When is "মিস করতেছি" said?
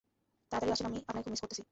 1.33-1.63